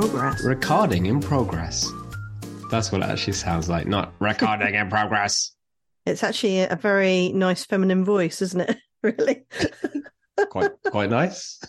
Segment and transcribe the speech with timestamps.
[0.00, 0.42] progress.
[0.44, 1.86] Recording in progress.
[2.70, 5.52] That's what it actually sounds like, not recording in progress.
[6.06, 8.78] It's actually a very nice feminine voice, isn't it?
[9.02, 9.42] really?
[10.50, 11.60] Quite quite nice.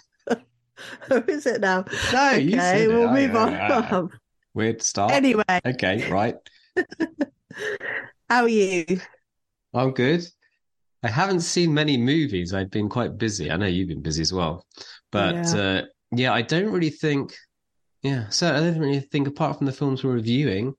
[1.10, 1.84] Who is it now?
[2.14, 4.10] No, okay, we'll I- move on.
[4.54, 5.12] Weird start.
[5.12, 6.36] anyway, Okay, right.
[8.30, 8.86] how are you?
[9.74, 10.26] I'm good.
[11.04, 12.54] I haven't seen many movies.
[12.54, 13.52] I've been quite busy.
[13.52, 14.66] I know you've been busy as well.
[15.12, 15.62] But Yeah.
[15.62, 15.82] uh,
[16.16, 17.34] yeah, I don't really think,
[18.02, 20.74] yeah, so I don't really think, apart from the films we're reviewing,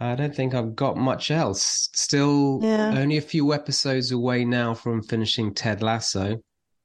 [0.00, 1.88] I don't think I've got much else.
[1.94, 2.90] Still Yeah.
[2.98, 6.38] only a few episodes away now from finishing Ted Lasso.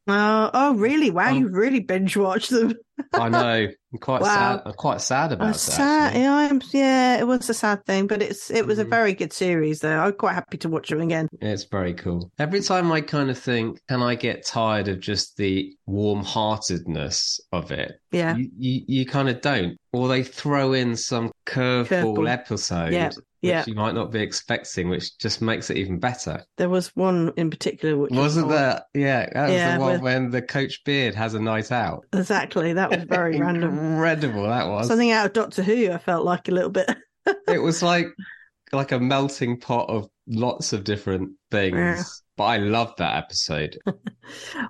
[0.10, 1.10] Oh, oh, really?
[1.12, 2.74] Wow, Um, you really binge watched them.
[3.16, 3.68] I know.
[3.94, 4.34] I'm quite Wow.
[4.34, 4.62] sad.
[4.66, 6.08] I'm quite sad about I'm sad.
[6.08, 6.22] actually.
[6.22, 8.90] Yeah, I'm, yeah, it was a sad thing, but it's it was a Mhm.
[8.90, 9.98] very good series, though.
[10.00, 11.28] I'm quite happy to watch them again.
[11.42, 12.32] It's very cool.
[12.40, 17.72] Every time I kind of think, can I get tired of just the warm-heartedness of
[17.72, 18.00] it?
[18.12, 19.78] Yeah, You, you, you kind of don't.
[19.94, 22.30] Or they throw in some curveball Curveball.
[22.30, 23.64] episode, Yeah, which yeah.
[23.68, 26.44] you might not be expecting, which just makes it even better.
[26.58, 28.52] there was one in particular which was Wasn't odd.
[28.52, 28.84] that?
[28.94, 32.06] Yeah, that was Yeah, the one with- when the Coach Beard has a night out.
[32.14, 32.74] exactly?
[32.74, 33.78] That was very random.
[33.78, 34.88] Incredible that was.
[34.88, 35.92] Something out of Doctor Who.
[35.92, 36.90] I felt like a little bit.
[37.48, 38.08] it was like
[38.72, 42.22] like a melting pot of lots of different things.
[42.40, 43.78] But I love that episode.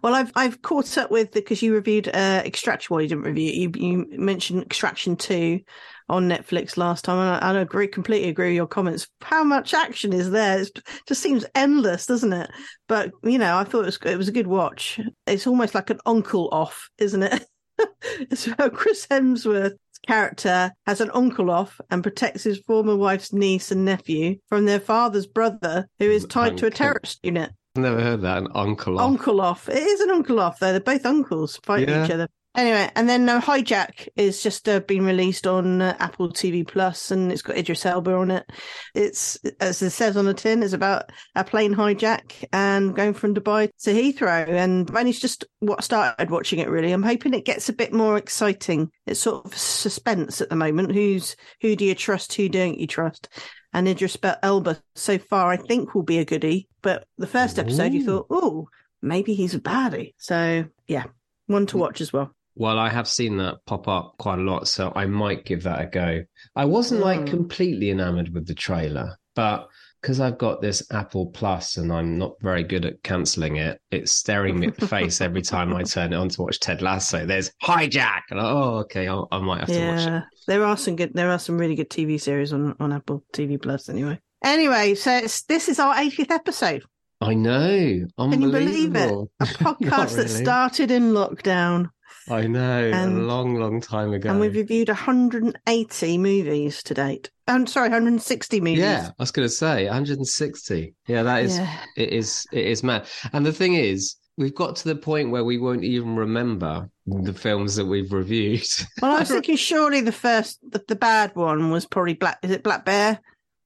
[0.01, 2.93] Well, I've I've caught up with the because you reviewed uh, Extraction.
[2.93, 3.55] Well, you didn't review it.
[3.55, 5.59] You you mentioned Extraction two
[6.07, 9.09] on Netflix last time, and I, I agree completely agree with your comments.
[9.19, 10.61] How much action is there?
[10.61, 12.49] It just seems endless, doesn't it?
[12.87, 14.97] But you know, I thought it was it was a good watch.
[15.27, 17.45] It's almost like an uncle off, isn't it?
[18.21, 23.71] it's how Chris Hemsworth's character has an uncle off and protects his former wife's niece
[23.71, 27.51] and nephew from their father's brother, who is tied to a terrorist unit.
[27.75, 28.39] Never heard that.
[28.39, 28.99] An uncle.
[28.99, 29.05] off.
[29.05, 29.69] Uncle off.
[29.69, 30.71] It is an uncle off, though.
[30.71, 32.05] They're both uncles fighting Yeah.
[32.05, 32.27] each other.
[32.57, 37.11] Anyway, and then uh, Hijack is just uh, been released on uh, Apple TV Plus,
[37.11, 38.49] and it's got Idris Elba on it.
[38.95, 43.35] It's as it says on the tin, it's about a plane hijack and going from
[43.35, 44.47] Dubai to Heathrow.
[44.49, 46.69] And I've only just what started watching it.
[46.69, 48.89] Really, I'm hoping it gets a bit more exciting.
[49.05, 50.91] It's sort of suspense at the moment.
[50.91, 51.75] Who's who?
[51.75, 52.33] Do you trust?
[52.33, 53.29] Who don't you trust?
[53.73, 56.67] And Idris Elba so far, I think, will be a goodie.
[56.81, 58.67] But the first episode, you thought, oh,
[59.01, 60.13] maybe he's a baddie.
[60.17, 61.05] So yeah,
[61.47, 62.31] one to watch as well.
[62.55, 65.81] Well, I have seen that pop up quite a lot, so I might give that
[65.81, 66.23] a go.
[66.55, 67.27] I wasn't like Mm.
[67.29, 69.67] completely enamored with the trailer, but
[70.01, 74.11] because I've got this Apple Plus and I'm not very good at cancelling it, it's
[74.11, 77.25] staring me at the face every time I turn it on to watch Ted Lasso.
[77.25, 80.23] There's hijack, and I, oh, okay, I'll, I might have to watch it.
[80.47, 81.13] There are some good.
[81.13, 83.89] There are some really good TV series on on Apple TV Plus.
[83.89, 86.83] Anyway, anyway, so it's, this is our 80th episode.
[87.21, 89.11] I know, Can you believe it?
[89.11, 91.89] A podcast that started in lockdown,
[92.29, 94.29] I know, a um, long, long time ago.
[94.29, 97.29] and we've reviewed 180 movies to date.
[97.47, 98.79] I'm sorry, 160 movies.
[98.79, 100.93] Yeah, I was going to say 160.
[101.07, 101.79] Yeah, that is Yeah.
[101.97, 103.07] it is it is mad.
[103.33, 107.33] And the thing is, we've got to the point where we won't even remember the
[107.33, 108.63] films that we've reviewed.
[109.01, 112.39] Well, I was thinking surely the first, the, the bad one was probably Black.
[112.43, 113.19] Is it Black Bear?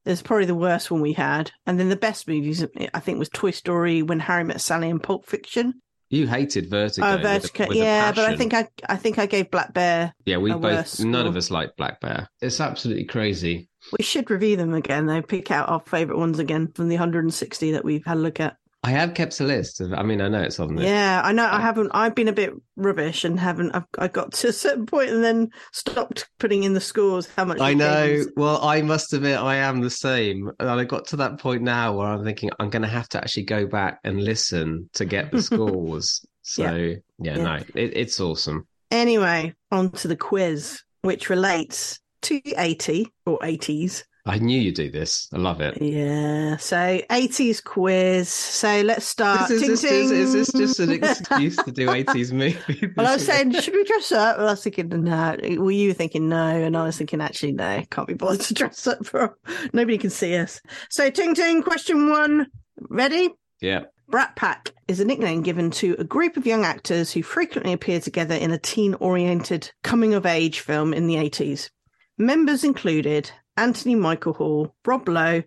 [0.06, 3.30] It's probably the worst one we had, and then the best movies I think was
[3.30, 5.82] Toy Story, When Harry Met Sally, and Pulp Fiction.
[6.14, 7.08] You hated Vertigo.
[7.08, 9.74] Oh, with a- Vertigo, with yeah, but I think I, I think I gave Black
[9.74, 10.14] Bear.
[10.26, 12.30] yeah, we both none of us like Black Bear.
[12.42, 13.68] It's absolutely crazy.
[13.98, 15.22] We should review them again, though.
[15.22, 18.58] Pick out our favourite ones again from the 160 that we've had a look at.
[18.86, 19.94] I have kept a list of.
[19.94, 20.86] I mean, I know it's on there.
[20.86, 21.46] Yeah, I know.
[21.50, 21.92] I haven't.
[21.94, 23.72] I've been a bit rubbish and haven't.
[23.74, 27.28] I've, I got to a certain point and then stopped putting in the scores.
[27.36, 27.62] How much?
[27.62, 28.18] I know.
[28.24, 28.34] them.
[28.36, 30.52] Well, I must admit, I am the same.
[30.60, 33.20] And I got to that point now where I'm thinking I'm going to have to
[33.20, 36.26] actually go back and listen to get the scores.
[36.42, 37.44] So, yeah, Yeah.
[37.44, 38.68] no, it, it's awesome.
[38.92, 44.04] Anyway, on to the quiz, which relates to 80 or 80s.
[44.26, 45.28] I knew you'd do this.
[45.34, 45.82] I love it.
[45.82, 46.56] Yeah.
[46.56, 48.30] So 80s quiz.
[48.30, 49.52] So let's start.
[49.52, 52.94] Is, Ting, this, is, is this just an excuse to do 80s movies?
[52.96, 54.38] Well, I was saying, should we dress up?
[54.38, 55.36] Well, I was thinking, no.
[55.42, 58.54] Well, you were thinking no, and I was thinking, actually, no, can't be bothered to
[58.54, 59.38] dress up for.
[59.74, 60.62] Nobody can see us.
[60.90, 61.62] So, ting ting.
[61.62, 62.48] Question one.
[62.90, 63.30] Ready?
[63.60, 63.84] yeah.
[64.10, 68.00] Brat Pack is a nickname given to a group of young actors who frequently appear
[68.00, 71.70] together in a teen oriented coming of age film in the 80s.
[72.18, 75.44] Members included Anthony Michael Hall, Rob Lowe,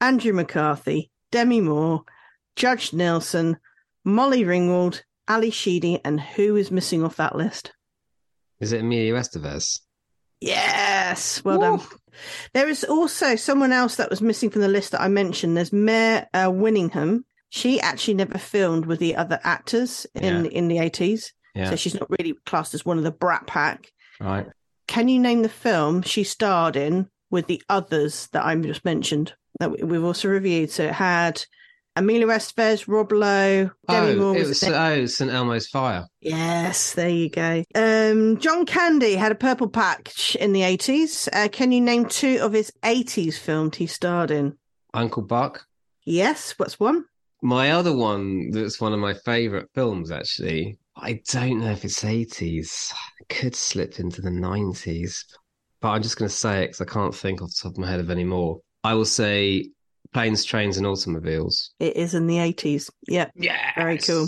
[0.00, 2.02] Andrew McCarthy, Demi Moore,
[2.56, 3.56] Judd Nelson,
[4.04, 7.72] Molly Ringwald, Ally Sheedy, and who is missing off that list?
[8.60, 9.80] Is it Emilio Estevez?
[10.40, 11.78] Yes, well Woo.
[11.78, 11.86] done.
[12.54, 15.56] There is also someone else that was missing from the list that I mentioned.
[15.56, 17.24] There's Mare uh, Winningham.
[17.50, 20.50] She actually never filmed with the other actors in Yeah.
[20.50, 21.70] in the 80s, Yeah.
[21.70, 23.90] so she's not really classed as one of the Brat Pack.
[24.20, 24.46] right.
[24.88, 29.34] Can you name the film she starred in with the others that I've just mentioned
[29.60, 30.70] that we- we've also reviewed?
[30.70, 31.44] So it had
[31.96, 34.36] Emilio Estevez, Rob Lowe, Demi Oh, Moore.
[34.36, 36.06] it was was oh, St Elmo's Fire.
[36.20, 37.64] Yes, there you go.
[37.74, 41.26] Um, John Candy had a purple patch in the 80s.
[41.32, 44.58] Uh, can you name two of his 80s films he starred in?
[44.92, 45.64] Uncle Buck.
[46.04, 47.04] Yes, what's one?
[47.42, 50.78] My other one that's one of my favorite films, actually.
[50.96, 52.92] I don't know if it's 80s.
[53.20, 55.24] It could slip into the 90s,
[55.86, 57.78] but I'm just going to say it because I can't think off the top of
[57.78, 58.58] my head of any more.
[58.82, 59.70] I will say
[60.12, 61.70] Planes, Trains, and Automobiles.
[61.78, 62.90] It is in the 80s.
[63.06, 63.30] Yep.
[63.36, 63.70] Yeah.
[63.76, 64.26] Very cool.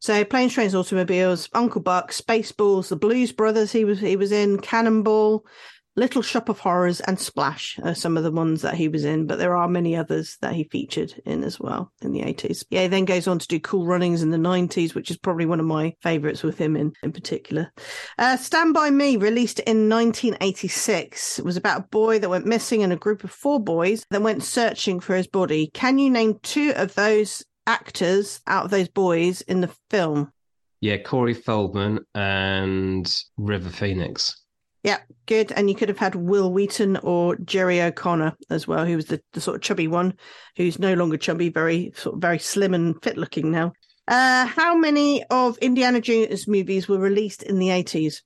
[0.00, 3.70] So Planes, Trains, Automobiles, Uncle Buck, Spaceballs, The Blues Brothers.
[3.70, 5.46] He was he was in Cannonball,
[5.96, 9.26] Little Shop of Horrors, and Splash are some of the ones that he was in.
[9.26, 12.64] But there are many others that he featured in as well in the eighties.
[12.68, 15.46] Yeah, he then goes on to do Cool Runnings in the nineties, which is probably
[15.46, 17.72] one of my favourites with him in in particular.
[18.18, 22.82] Uh, Stand by Me, released in 1986, it was about a boy that went missing
[22.82, 25.70] and a group of four boys that went searching for his body.
[25.72, 30.32] Can you name two of those actors out of those boys in the film?
[30.80, 34.42] Yeah, Corey Feldman and River Phoenix.
[34.86, 35.50] Yeah, good.
[35.50, 39.20] And you could have had Wil Wheaton or Jerry O'Connell as well, who was the,
[39.32, 40.14] the sort of chubby one,
[40.56, 43.72] who's no longer chubby, very sort of very slim and fit looking now.
[44.06, 48.22] Uh, how many of Indiana Jones movies were released in the eighties?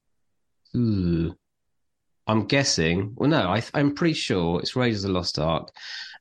[0.77, 1.35] Ooh.
[2.27, 3.15] I'm guessing.
[3.17, 5.71] Well, no, I, I'm pretty sure it's Raiders of the Lost Ark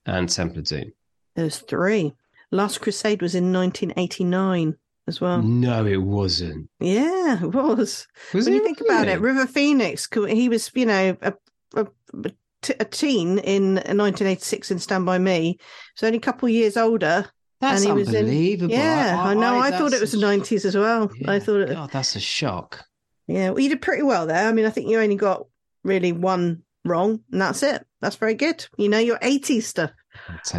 [0.06, 0.94] and Temple of Doom.
[1.36, 2.14] There's three.
[2.50, 4.78] Last Crusade was in 1989
[5.10, 5.42] as well.
[5.42, 6.70] No, it wasn't.
[6.80, 8.08] Yeah, it was.
[8.34, 9.20] Was when it you think about it.
[9.20, 11.34] River Phoenix, he was, you know, a,
[11.76, 11.88] a,
[12.24, 15.58] a t- a teen in 1986 in Stand By Me.
[15.96, 17.30] So only a couple of years older.
[17.60, 18.74] That's and he was in- unbelievable.
[18.74, 19.60] Yeah, I, know.
[19.60, 21.10] I, thought it was the 90s as well.
[21.28, 22.86] I thought it, God, that's a shock.
[23.28, 24.48] yeah, well, you did pretty well there.
[24.48, 25.46] I mean, I think you only got
[25.84, 27.86] really one wrong, and that's it.
[28.00, 28.66] That's very good.
[28.78, 29.92] You know your 80s stuff,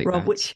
[0.05, 0.27] Rob, that.
[0.27, 0.55] which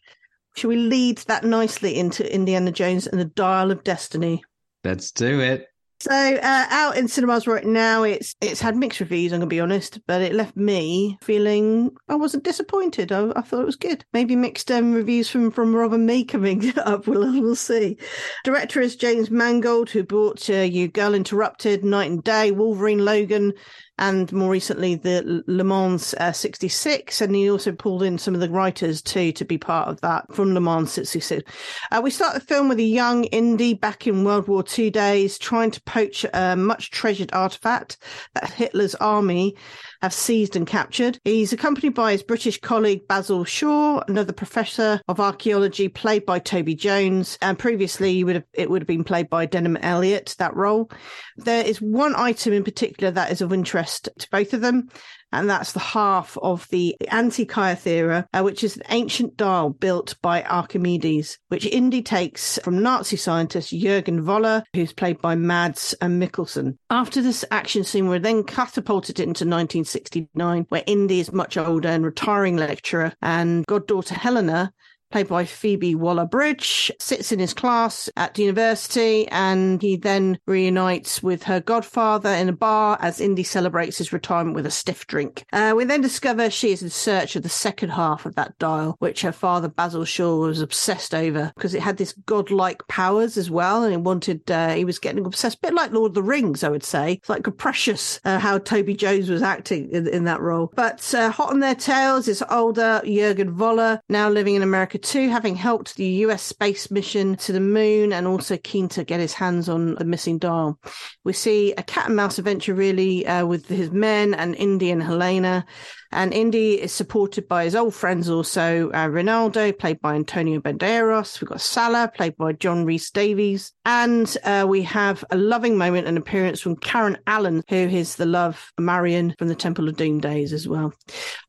[0.54, 4.42] should we lead that nicely into Indiana Jones and the Dial of Destiny?
[4.84, 5.66] Let's do it.
[6.00, 9.32] So uh, out in cinemas right now, it's it's had mixed reviews.
[9.32, 13.10] I'm gonna be honest, but it left me feeling I wasn't disappointed.
[13.10, 14.04] I, I thought it was good.
[14.12, 17.06] Maybe mixed um, reviews from from Rob and me coming up.
[17.06, 17.96] We'll we'll see.
[18.44, 23.54] Director is James Mangold, who brought uh, you Girl Interrupted, Knight and Day, Wolverine, Logan,
[23.98, 27.20] and more recently the Le Mans uh, 66.
[27.20, 30.32] And he also pulled in some of the writers too to be part of that
[30.34, 31.50] from Le Mans 66.
[31.92, 35.38] Uh, we start the film with a young Indy back in World War II days
[35.38, 37.98] trying to poach a much treasured artifact
[38.34, 39.56] that Hitler's army
[40.02, 41.18] have seized and captured.
[41.24, 46.74] He's accompanied by his British colleague Basil Shaw, another professor of archaeology played by Toby
[46.74, 47.38] Jones.
[47.40, 50.90] And previously would have, it would have been played by Denholm Elliott, that role.
[51.36, 54.88] There is one item in particular that is of interest to both of them,
[55.34, 60.42] and that's the half of the Antikythera, uh, which is an ancient dial built by
[60.42, 66.78] Archimedes, which Indy takes from Nazi scientist Jürgen Voller, who's played by Mads and Mikkelsen.
[66.88, 72.04] After this action scene, we're then catapulted into 1969, where Indy is much older and
[72.04, 74.72] retiring lecturer, and goddaughter Helena
[75.14, 81.22] played by Phoebe Waller Bridge, sits in his class at university and he then reunites
[81.22, 85.44] with her godfather in a bar as Indy celebrates his retirement with a stiff drink.
[85.52, 88.96] Uh, we then discover she is in search of the second half of that dial,
[88.98, 93.48] which her father Basil Shaw was obsessed over because it had this godlike powers as
[93.48, 96.24] well and he wanted, uh, he was getting obsessed, a bit like Lord of the
[96.24, 97.12] Rings, I would say.
[97.12, 100.72] It's like a precious uh, how Toby Jones was acting in, in that role.
[100.74, 105.54] But uh, hot on their tails is older Jürgen Voller, now living in America having
[105.54, 109.68] helped the US space mission to the moon and also keen to get his hands
[109.68, 110.78] on the missing dial.
[111.24, 115.02] We see a cat and mouse adventure really uh, with his men and Indy and
[115.02, 115.66] Helena.
[116.10, 121.40] And Indy is supported by his old friends also, uh, Ronaldo, played by Antonio Banderas.
[121.40, 123.72] We've got Sallah, played by John Rhys Davies.
[123.84, 128.26] And uh, we have a loving moment and appearance from Karen Allen, who is the
[128.26, 130.92] love Marion from the Temple of Doom days as well.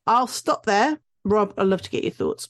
[0.07, 0.99] I'll stop there.
[1.23, 2.49] Rob, I'd love to get your thoughts.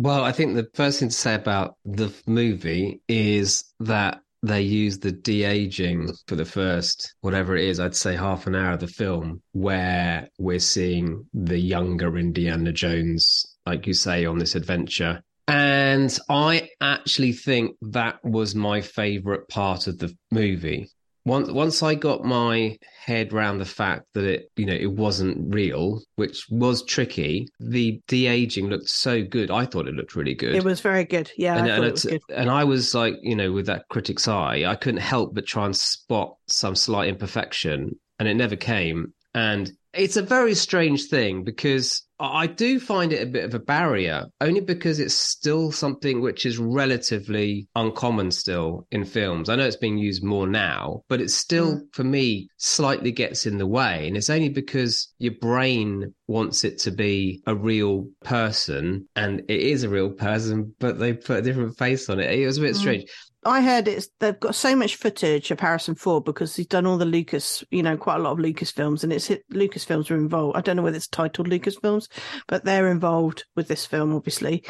[0.00, 5.00] Well, I think the first thing to say about the movie is that they use
[5.00, 8.80] the de aging for the first, whatever it is, I'd say half an hour of
[8.80, 15.20] the film, where we're seeing the younger Indiana Jones, like you say, on this adventure.
[15.48, 20.90] And I actually think that was my favorite part of the movie.
[21.28, 25.54] Once, once I got my head around the fact that it, you know, it wasn't
[25.54, 29.50] real, which was tricky, the de aging looked so good.
[29.50, 30.54] I thought it looked really good.
[30.54, 31.30] It was very good.
[31.36, 32.22] Yeah, and, I and it was good.
[32.34, 35.66] and I was like, you know, with that critic's eye, I couldn't help but try
[35.66, 39.12] and spot some slight imperfection, and it never came.
[39.34, 43.58] And it's a very strange thing because I do find it a bit of a
[43.58, 49.48] barrier, only because it's still something which is relatively uncommon still in films.
[49.48, 51.80] I know it's being used more now, but it still, mm.
[51.92, 54.08] for me, slightly gets in the way.
[54.08, 59.60] And it's only because your brain wants it to be a real person and it
[59.60, 62.30] is a real person, but they put a different face on it.
[62.30, 62.78] It was a bit mm.
[62.78, 63.04] strange.
[63.44, 66.98] I heard it's they've got so much footage of Harrison Ford because he's done all
[66.98, 70.16] the Lucas, you know, quite a lot of Lucas films, and it's Lucas films are
[70.16, 70.56] involved.
[70.56, 72.08] I don't know whether it's titled Lucas films,
[72.48, 74.64] but they're involved with this film, obviously.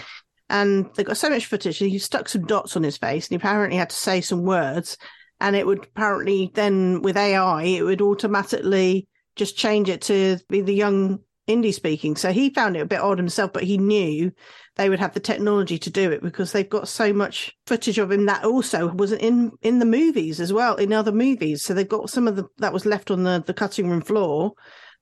[0.51, 1.81] And they've got so much footage.
[1.81, 4.43] and He stuck some dots on his face, and he apparently had to say some
[4.43, 4.99] words,
[5.41, 10.61] and it would apparently then with AI, it would automatically just change it to be
[10.61, 12.15] the young Indy speaking.
[12.15, 14.31] So he found it a bit odd himself, but he knew
[14.77, 18.13] they would have the technology to do it because they've got so much footage of
[18.13, 21.65] him that also wasn't in in the movies as well, in other movies.
[21.65, 24.53] So they've got some of the that was left on the, the cutting room floor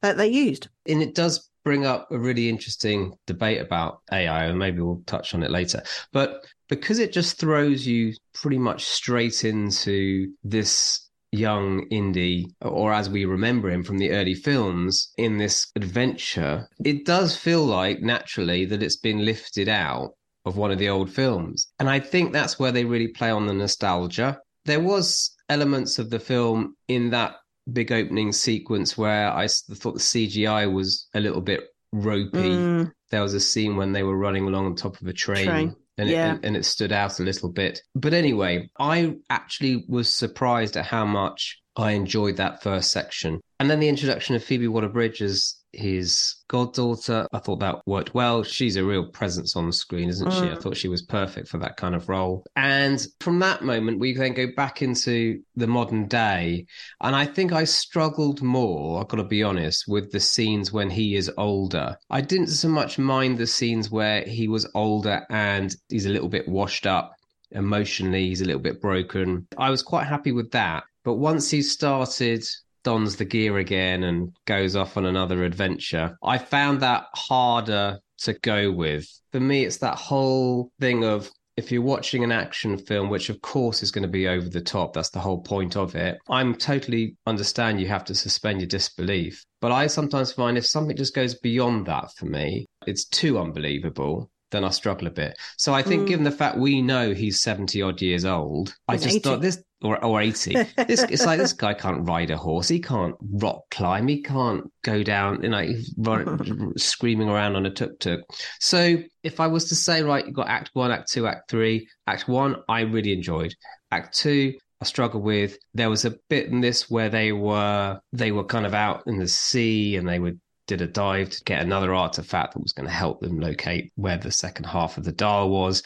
[0.03, 0.69] that they used.
[0.87, 5.35] And it does bring up a really interesting debate about AI, and maybe we'll touch
[5.35, 5.83] on it later.
[6.13, 11.06] But because it just throws you pretty much straight into this
[11.37, 17.05] young Indy, or as we remember him from the early films, in this adventure, it
[17.05, 20.15] does feel like naturally that it's been lifted out
[20.45, 21.69] of one of the old films.
[21.79, 24.39] And I think that's where they really play on the nostalgia.
[24.65, 27.37] There was elements of the film in that
[27.73, 32.51] big opening sequence where I thought the CGI was a little bit ropey.
[32.51, 32.93] Mm.
[33.11, 35.47] There was a scene when they were running along on top of a train.
[35.47, 36.27] train and, yeah.
[36.27, 37.81] it, and, and it stood out a little bit.
[37.95, 43.41] But anyway, I actually was surprised at how much I enjoyed that first section.
[43.61, 48.15] And then the introduction of Phoebe Waller Bridge as his goddaughter, I thought that worked
[48.15, 48.43] well.
[48.43, 50.39] She's a real presence on the screen, isn't she?
[50.39, 50.63] I mm.
[50.63, 52.45] thought she was perfect for that kind of role.
[52.57, 56.67] And from that moment, we then go back into the modern day.
[57.01, 60.91] And I think I struggled more, I've got to be honest, with the scenes when
[60.91, 61.97] he is older.
[62.11, 66.29] I didn't so much mind the scenes where he was older and he's a little
[66.29, 67.15] bit washed up
[67.53, 69.47] emotionally, he's a little bit broken.
[69.57, 70.85] I was quite happy with that.
[71.05, 72.45] But once he started
[72.87, 76.17] dons the gear again and goes off on another adventure.
[76.23, 79.09] I found that harder to go with.
[79.33, 83.41] For me, it's that whole thing of if you're watching an action film, which of
[83.41, 86.19] course is going to be over the top, that's the whole point of it.
[86.31, 89.45] I'm totally understand you have to suspend your disbelief.
[89.61, 94.31] But I sometimes find if something just goes beyond that for me, it's too unbelievable
[94.53, 95.37] then I struggle a bit.
[95.57, 96.07] So I think, mm.
[96.07, 99.19] given the fact we know he's seventy odd years old, he's I just 80.
[99.19, 100.55] thought this or or eighty.
[100.77, 102.69] this it's like this guy can't ride a horse.
[102.69, 104.09] He can't rock climb.
[104.09, 105.43] He can't go down.
[105.43, 105.67] You know,
[105.99, 108.21] run, screaming around on a tuk tuk.
[108.61, 111.89] So if I was to say, right, you've got Act One, Act Two, Act Three.
[112.07, 113.55] Act One, I really enjoyed.
[113.91, 115.59] Act Two, I struggle with.
[115.75, 119.19] There was a bit in this where they were they were kind of out in
[119.19, 122.89] the sea and they would did a dive to get another artifact that was going
[122.89, 125.83] to help them locate where the second half of the dial was.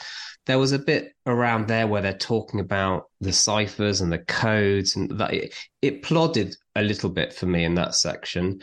[0.46, 4.96] There was a bit around there where they're talking about the ciphers and the codes,
[4.96, 8.62] and that it, it plodded a little bit for me in that section.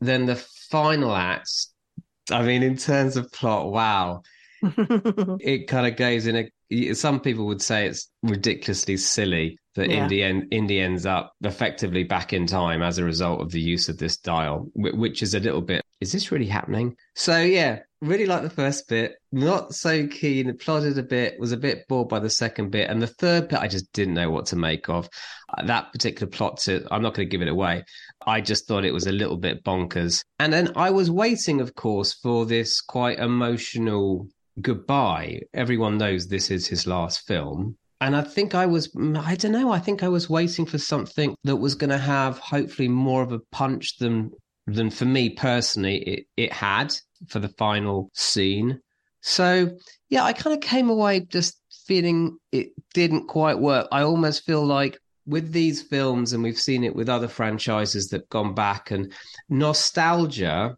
[0.00, 0.36] Then the
[0.70, 1.50] final act,
[2.30, 4.22] I mean, in terms of plot, wow,
[4.62, 6.50] it kind of goes in a.
[6.94, 10.02] Some people would say it's ridiculously silly that yeah.
[10.02, 13.88] Indy, en- Indy ends up effectively back in time as a result of the use
[13.88, 16.96] of this dial, which is a little bit, is this really happening?
[17.14, 21.56] So, yeah, really like the first bit, not so keen, plodded a bit, was a
[21.56, 22.90] bit bored by the second bit.
[22.90, 25.08] And the third bit, I just didn't know what to make of.
[25.56, 27.84] Uh, that particular plot, to, I'm not going to give it away.
[28.26, 30.24] I just thought it was a little bit bonkers.
[30.38, 34.28] And then I was waiting, of course, for this quite emotional
[34.60, 35.40] goodbye.
[35.54, 39.52] Everyone knows this is his last film and I think I was, mm, I don't
[39.52, 43.22] know, I think I was waiting for something that was going to have hopefully more
[43.22, 44.32] of a punch than
[44.68, 46.92] than for me personally it, it had
[47.28, 48.80] for the final scene.
[49.22, 49.70] So
[50.10, 53.88] yeah, I kind of came away just feeling it didn't quite work.
[53.92, 58.28] I almost feel like with these films, and we've seen it with other franchises that've
[58.28, 59.12] gone back, and
[59.48, 60.76] nostalgia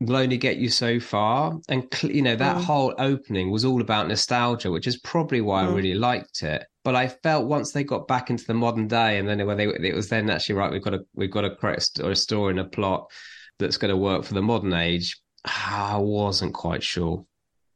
[0.00, 1.58] will only get you so far.
[1.68, 2.64] And, you know, that mm.
[2.64, 5.68] whole opening was all about nostalgia, which is probably why mm.
[5.68, 6.64] I really liked it.
[6.82, 9.66] But I felt once they got back into the modern day, and then when they,
[9.66, 12.60] it was then actually right, we've got a we've got to create a story and
[12.60, 13.10] a plot
[13.58, 15.20] that's going to work for the modern age.
[15.44, 17.26] I wasn't quite sure.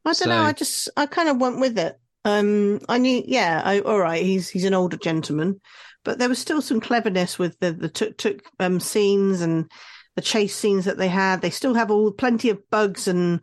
[0.07, 0.41] I don't so, know.
[0.41, 1.99] I just I kind of went with it.
[2.25, 4.23] Um, I knew, yeah, I, all right.
[4.23, 5.61] He's he's an older gentleman,
[6.03, 9.71] but there was still some cleverness with the the tuk tuk um scenes and
[10.17, 11.41] the chase scenes that they had.
[11.41, 13.41] They still have all plenty of bugs and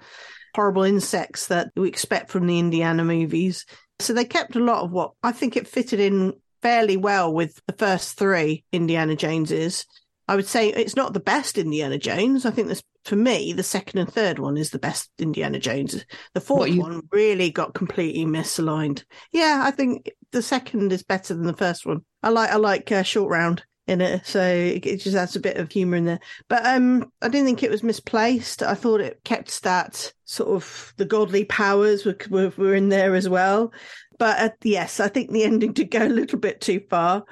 [0.55, 3.65] horrible insects that we expect from the Indiana movies.
[3.99, 7.59] So they kept a lot of what I think it fitted in fairly well with
[7.67, 9.85] the first three Indiana Joneses.
[10.27, 12.45] I would say it's not the best Indiana Jones.
[12.45, 16.05] I think this, for me, the second and third one is the best Indiana Jones.
[16.33, 19.03] The fourth you- one really got completely misaligned.
[19.31, 22.05] Yeah, I think the second is better than the first one.
[22.23, 25.39] I like I like uh, Short Round in it, so it, it just adds a
[25.39, 26.19] bit of humour in there.
[26.47, 28.63] But um, I didn't think it was misplaced.
[28.63, 33.15] I thought it kept that sort of the godly powers were were, were in there
[33.15, 33.71] as well.
[34.17, 37.25] But uh, yes, I think the ending did go a little bit too far,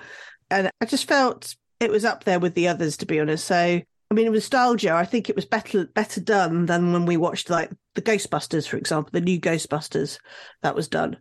[0.52, 3.46] and I just felt it was up there with the others, to be honest.
[3.46, 3.56] So
[4.12, 4.94] I mean, nostalgia.
[4.94, 8.78] I think it was better better done than when we watched like the Ghostbusters, for
[8.78, 10.20] example, the new Ghostbusters
[10.62, 11.18] that was done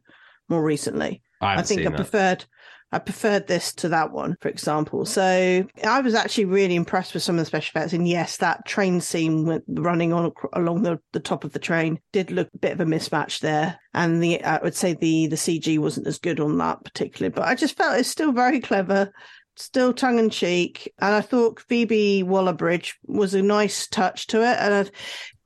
[0.49, 1.23] more recently.
[1.41, 2.47] I, I think I that.
[2.91, 5.05] I preferred this to that one, for example.
[5.05, 7.93] So I was actually really impressed with some of the special effects.
[7.93, 12.01] And yes, that train scene with running on along the, the top of the train
[12.13, 13.79] did look a bit of a mismatch there.
[13.93, 17.47] And the I would say the the CG wasn't as good on that particularly, but
[17.47, 19.13] I just felt it's still very clever.
[19.57, 24.57] Still tongue in cheek, and I thought Phoebe Waller-Bridge was a nice touch to it.
[24.61, 24.89] And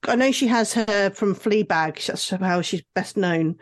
[0.07, 2.05] I, I know she has her from Fleabag.
[2.05, 3.57] That's how she's best known.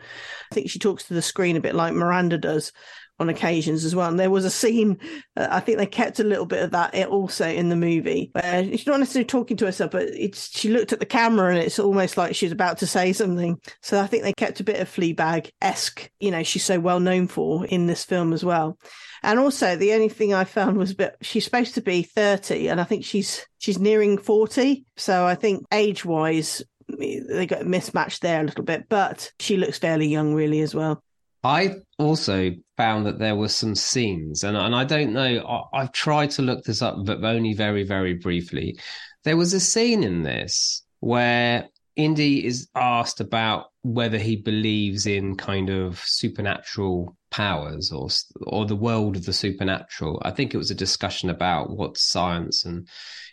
[0.51, 2.73] I think she talks to the screen a bit like Miranda does
[3.21, 4.09] on occasions as well.
[4.09, 4.99] And there was a scene,
[5.37, 8.65] uh, I think they kept a little bit of that also in the movie, where
[8.65, 11.79] she's not necessarily talking to herself, but it's she looked at the camera and it's
[11.79, 13.59] almost like she's about to say something.
[13.81, 16.99] So I think they kept a bit of Fleabag esque, you know, she's so well
[16.99, 18.77] known for in this film as well.
[19.23, 21.15] And also, the only thing I found was bit.
[21.21, 24.85] She's supposed to be thirty, and I think she's she's nearing forty.
[24.97, 28.89] So I think age wise, they got mismatched there a little bit.
[28.89, 31.03] But she looks fairly young, really, as well.
[31.43, 35.39] I also found that there were some scenes, and and I don't know.
[35.73, 38.77] I, I've tried to look this up, but only very very briefly.
[39.23, 45.35] There was a scene in this where Indy is asked about whether he believes in
[45.35, 48.09] kind of supernatural powers or
[48.45, 50.21] or the world of the supernatural.
[50.23, 52.87] I think it was a discussion about what's science and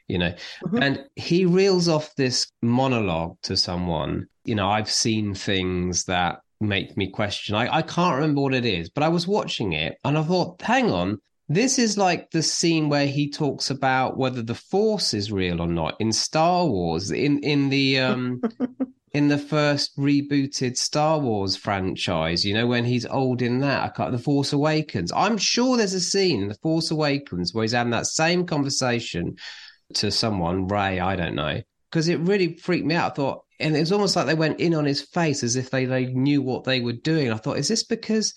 [0.06, 0.82] you know Mhm.
[0.82, 6.96] and he reels off this monologue to someone you know i've seen things that make
[6.96, 10.18] me question I, I can't remember what it is but i was watching it and
[10.18, 11.18] i thought hang on
[11.48, 15.68] this is like the scene where he talks about whether the force is real or
[15.68, 18.40] not in star wars in in the um
[19.12, 23.88] in the first rebooted Star Wars franchise, you know, when he's old in that, I
[23.88, 25.12] can't, The Force Awakens.
[25.12, 29.36] I'm sure there's a scene in The Force Awakens where he's having that same conversation
[29.94, 33.12] to someone, Rey, I don't know, because it really freaked me out.
[33.12, 35.70] I thought, and it was almost like they went in on his face as if
[35.70, 37.32] they, they knew what they were doing.
[37.32, 38.34] I thought, is this because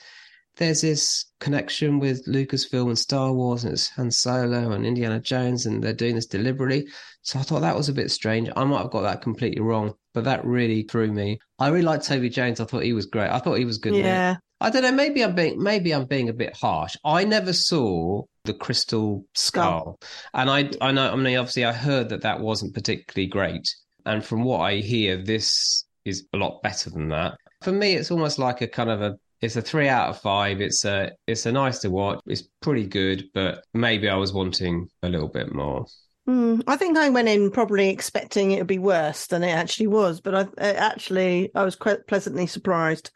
[0.58, 5.66] there's this connection with Lucasfilm and Star Wars and it's Han Solo and Indiana Jones
[5.66, 6.88] and they're doing this deliberately?
[7.22, 8.50] So I thought that was a bit strange.
[8.56, 11.40] I might have got that completely wrong, but that really threw me.
[11.60, 12.60] I really liked Toby Jones.
[12.60, 13.30] I thought he was great.
[13.30, 13.96] I thought he was good.
[13.96, 14.38] Yeah.
[14.62, 14.92] I don't know.
[14.92, 16.96] Maybe I'm being maybe I'm being a bit harsh.
[17.04, 20.00] I never saw the Crystal Skull,
[20.36, 21.12] and I I know.
[21.12, 25.18] I mean, obviously, I heard that that wasn't particularly great, and from what I hear,
[25.18, 27.38] this is a lot better than that.
[27.62, 29.18] For me, it's almost like a kind of a.
[29.42, 30.62] It's a three out of five.
[30.62, 32.20] It's a it's a nice to watch.
[32.28, 35.86] It's pretty good, but maybe I was wanting a little bit more.
[36.28, 39.88] Hmm, I think I went in probably expecting it would be worse than it actually
[39.88, 43.10] was, but I actually I was quite pleasantly surprised.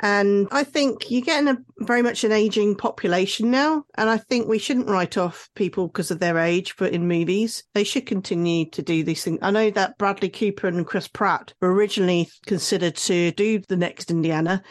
[0.00, 4.48] And I think you're getting a very much an aging population now, and I think
[4.48, 8.68] we shouldn't write off people because of their age, but in movies they should continue
[8.70, 9.38] to do these things.
[9.40, 14.10] I know that Bradley Cooper and Chris Pratt were originally considered to do the next
[14.10, 14.62] Indiana,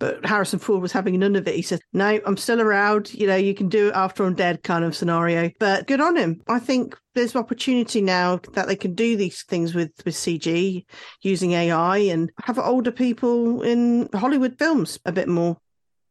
[0.00, 1.54] but Harrison Ford was having none of it.
[1.54, 3.14] He said, "No, I'm still around.
[3.14, 5.50] You know, you can do it after I'm dead," kind of scenario.
[5.60, 6.40] But good on him.
[6.48, 10.84] I think there's an opportunity now that they can do these things with with CG
[11.22, 15.56] using AI and have older people in Hollywood films a bit more.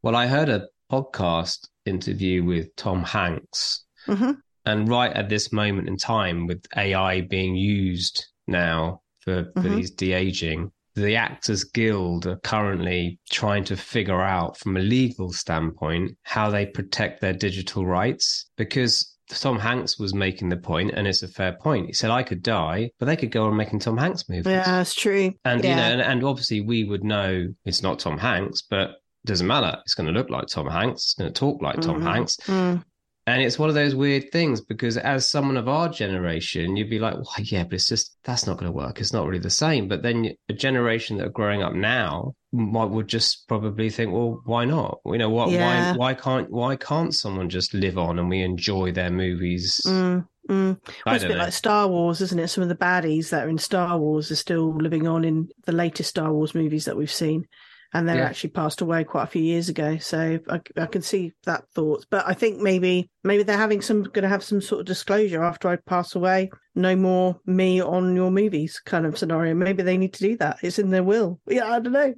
[0.02, 4.32] Well, I heard a podcast interview with Tom Hanks, hmm
[4.66, 9.76] and right at this moment in time, with AI being used now for, for Mhm.
[9.76, 15.32] these de aging, the Actors Guild are currently trying to figure out, from a legal
[15.32, 18.46] standpoint, how they protect their digital rights.
[18.56, 21.86] Because Tom Hanks was making the point, and it's a fair point.
[21.86, 24.46] He said, I could die, but they could go on making Tom Hanks movies.
[24.46, 25.32] Yeah, that's true.
[25.44, 25.70] And yeah.
[25.70, 29.78] you know, and, and obviously we would know it's not Tom Hanks, but doesn't matter.
[29.84, 31.02] It's going to look like Tom Hanks.
[31.04, 32.12] It's going to talk like Tom Mhm.
[32.12, 32.36] Hanks.
[32.46, 32.84] Mm.
[33.26, 36.98] And it's one of those weird things because as someone of our generation, you'd be
[36.98, 39.00] like, well, yeah, but it's just, that's not going to work.
[39.00, 39.88] It's not really the same.
[39.88, 44.42] But then a generation that are growing up now might would just probably think, well,
[44.44, 44.98] why not?
[45.06, 45.92] You know, what, Yeah.
[45.92, 49.80] why, why can't, why can't someone just live on and we enjoy their movies?
[49.86, 50.28] Mm.
[50.50, 50.78] Mm.
[51.06, 51.44] Well, it's a bit know.
[51.44, 52.48] like Star Wars, isn't it?
[52.48, 55.72] Some of the baddies that are in Star Wars are still living on in the
[55.72, 57.46] latest Star Wars movies that we've seen.
[57.94, 58.24] And they Yeah.
[58.24, 59.96] actually passed away quite a few years ago.
[59.98, 64.02] So I, I can see that thought, but I think maybe maybe they're having some
[64.02, 66.50] going to have some sort of disclosure after I pass away.
[66.74, 69.54] No more me on your movies kind of scenario.
[69.54, 70.58] Maybe they need to do that.
[70.62, 71.40] It's in their will.
[71.46, 72.14] Yeah, I don't know.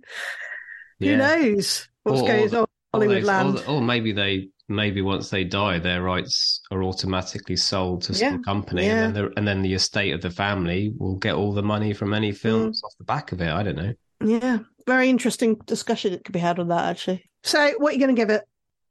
[1.00, 3.58] Who knows what's Or- going on Or, Hollywood they- land?
[3.68, 8.30] or, or maybe they maybe once they die, their rights are automatically sold to Yeah,
[8.30, 9.04] some company, yeah.
[9.04, 11.92] and then the, and then the estate of the family will get all the money
[11.92, 12.36] from any Mm.
[12.36, 13.48] films off the back of it.
[13.48, 13.92] I don't know.
[14.24, 17.24] Yeah, very interesting discussion that could be had on that actually.
[17.42, 18.42] So, what are you going to give it?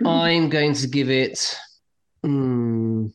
[0.05, 1.57] I'm going to give it.
[2.23, 3.07] Hmm.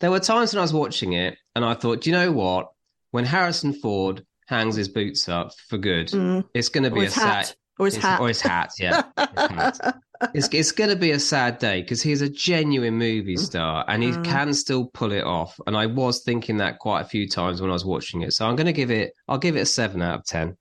[0.00, 2.68] There were times when I was watching it and I thought, do you know what?
[3.10, 7.10] When Harrison Ford hangs his boots up for good, Mm, it's going to be a
[7.10, 7.56] hat, sad.
[7.78, 9.02] or his it's- hat, Or his hat, yeah.
[9.16, 9.96] His hat.
[10.34, 14.02] It's, it's going to be a sad day because he's a genuine movie star and
[14.02, 14.24] he Mm.
[14.24, 15.56] can still pull it off.
[15.68, 18.32] And I was thinking that quite a few times when I was watching it.
[18.32, 20.56] So I'm going to give it, I'll give it a seven out of 10.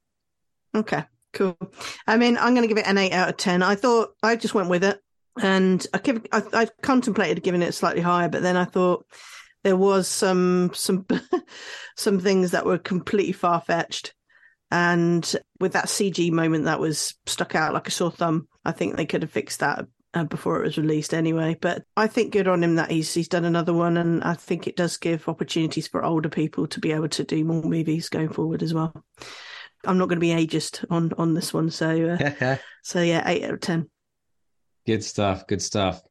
[0.75, 1.03] Okay,
[1.33, 1.57] cool.
[2.05, 3.63] I mean, I'm going to give it an eight out of ten.
[3.63, 4.99] I thought I just went with it,
[5.41, 9.05] and I give I, I contemplated giving it slightly higher, but then I thought
[9.63, 11.05] there was some some
[11.95, 14.13] some things that were completely far fetched,
[14.71, 18.95] and with that CG moment that was stuck out like a sore thumb, I think
[18.95, 19.85] they could have fixed that.
[20.13, 23.27] Uh, before it was released, anyway, but I think good on him that he's he's
[23.27, 26.93] done another one, and I think it does give opportunities for older people to be
[26.93, 28.93] able to do more movies going forward as well.
[29.87, 33.43] I'm not going to be ageist on on this one, so uh, so yeah, eight
[33.43, 33.89] out of ten.
[34.85, 35.47] good stuff.
[35.47, 36.01] Good stuff.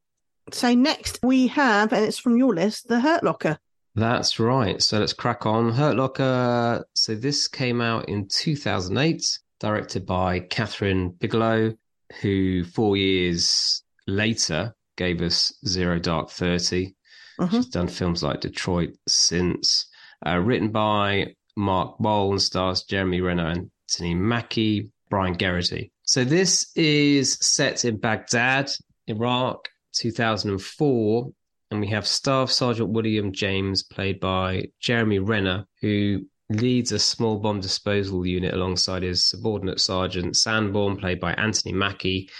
[0.53, 3.59] So next we have, and it's from your list, the Hurt Locker.
[3.95, 4.81] That's right.
[4.83, 5.71] So let's crack on.
[5.73, 6.85] Hurt Locker.
[6.95, 9.23] So this came out in 2008,
[9.59, 11.73] directed by Kathryn Bigelow,
[12.21, 16.95] who four years later gave us Zero Dark 30.
[17.41, 17.51] Mhm.
[17.51, 19.87] She's done films like Detroit since.
[20.27, 23.55] Uh, written by Mark Boal and stars Jeremy Renner,
[23.89, 25.91] Anthony Mackie, Brian Geraghty.
[26.03, 28.71] So this is set in Baghdad,
[29.07, 31.31] Iraq, 2004,
[31.71, 37.39] and we have Staff Sergeant William James, played by Jeremy Renner, who leads a small
[37.39, 42.31] bomb disposal unit alongside his subordinate Sergeant Sanborn, played by Anthony Mackie,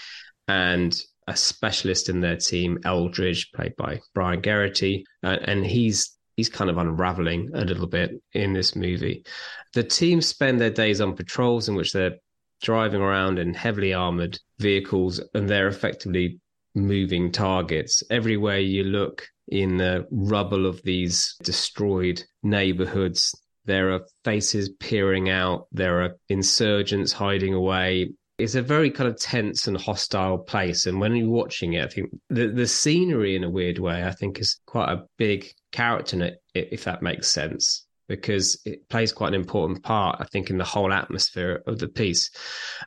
[0.47, 6.49] and a specialist in their team, Eldridge, played by Brian Geraghty, uh, and he's he's
[6.49, 9.25] kind of unraveling a little bit in this movie.
[9.73, 12.17] The team spend their days on patrols in which they're
[12.61, 16.39] driving around in heavily armored vehicles, and they're effectively
[16.75, 23.35] moving targets everywhere you look in the rubble of these destroyed neighborhoods.
[23.65, 25.67] There are faces peering out.
[25.71, 30.85] There are insurgents hiding away it's a very kind of tense and hostile place.
[30.85, 34.11] And when you're watching it, I think the, the scenery, in a weird way, I
[34.11, 39.33] think is quite a big character if that makes sense, because it plays quite an
[39.33, 42.31] important part, I think, in the whole atmosphere of the piece.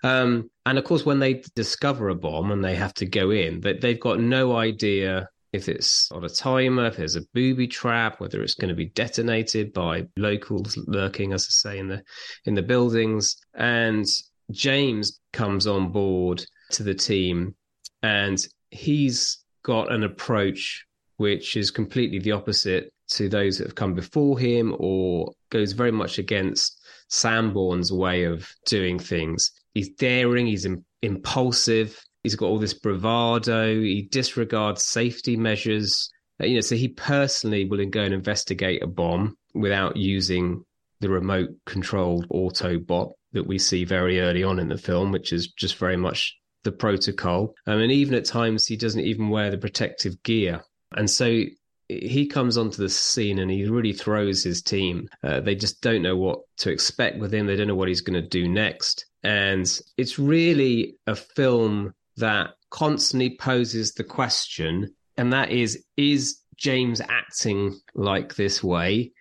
[0.02, 3.60] Um, and of course, when they discover a bomb and they have to go in,
[3.60, 8.20] that they've got no idea if it's on a timer, if there's a booby trap,
[8.20, 12.02] whether it's going to be detonated by locals lurking, as I say, in the
[12.44, 13.36] in the buildings.
[13.54, 14.06] And
[14.50, 17.54] James comes on board to the team
[18.02, 18.38] and
[18.70, 20.86] he's got an approach
[21.20, 25.92] which is completely the opposite to those that have come before him or goes very
[25.92, 26.80] much against
[27.10, 29.50] Sanborn's way of doing things.
[29.74, 36.08] He's daring, he's im- impulsive, he's got all this bravado, he disregards safety measures.
[36.42, 40.64] Uh, You know, so he personally will go and investigate a bomb without using
[41.00, 45.48] the remote controlled Autobot that we see very early on in the film, which is
[45.48, 47.54] just very much the protocol.
[47.66, 50.62] Um, and even at times, he doesn't even wear the protective gear.
[50.96, 51.42] And so
[51.88, 55.08] he comes onto the scene and he really throws his team.
[55.24, 57.46] Uh, they just don't know what to expect with him.
[57.46, 59.06] They don't know what he's going to do next.
[59.22, 67.00] And it's really a film that constantly poses the question, and that is, is James
[67.00, 69.12] acting like this way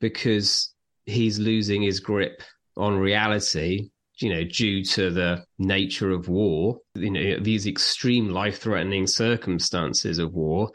[0.00, 0.72] because
[1.06, 2.42] he's losing his grip
[2.76, 8.60] on reality, you know, due to the nature of war, you know, these extreme life
[8.60, 10.70] threatening circumstances of war?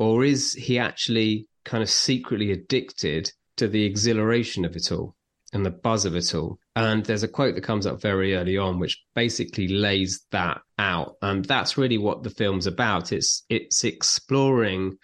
[0.00, 5.14] Or is he actually kind of secretly addicted to the exhilaration of it all
[5.52, 6.58] and the buzz of it all?
[6.74, 11.16] And there's a quote that comes up very early on, which basically lays that out.
[11.20, 13.12] And that's really what the film's about.
[13.12, 14.96] It's it's exploring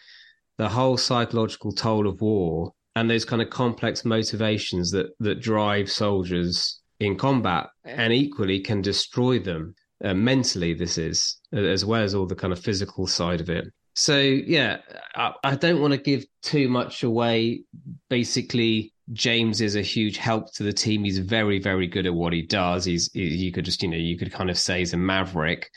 [0.57, 5.91] the whole psychological toll of war and those kind of complex motivations that that drive
[5.91, 12.15] soldiers in combat and equally can destroy them uh, mentally this is as well as
[12.15, 14.79] all the kind of physical side of it so yeah
[15.17, 17.65] I, I don't want to give too much away
[18.09, 21.05] basically James is a huge help to the team.
[21.05, 22.85] He's very, very good at what he does.
[22.85, 25.71] He's, you could just, you know, you could kind of say he's a maverick,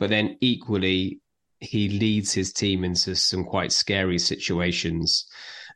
[0.00, 1.20] but then equally,
[1.60, 5.26] he leads his team into some quite scary situations,